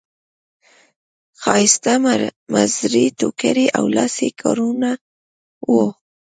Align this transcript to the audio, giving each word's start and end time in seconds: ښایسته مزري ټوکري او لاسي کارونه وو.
ښایسته 1.41 1.93
مزري 2.51 3.05
ټوکري 3.19 3.65
او 3.77 3.85
لاسي 3.95 4.29
کارونه 4.41 4.89
وو. 5.71 5.85